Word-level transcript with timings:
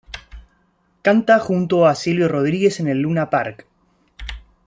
Canta 1.03 1.37
junto 1.37 1.85
a 1.85 1.93
Silvio 1.93 2.27
Rodríguez 2.27 2.79
en 2.79 2.87
el 2.87 3.03
Luna 3.03 3.29
Park. 3.29 3.67